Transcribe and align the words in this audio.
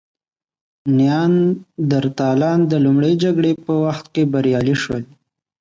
نیاندرتالان 0.97 2.59
د 2.71 2.73
لومړۍ 2.85 3.13
جګړې 3.23 3.51
په 3.65 3.73
وخت 3.85 4.05
کې 4.13 4.23
بریالي 4.33 4.75
شول. 4.83 5.03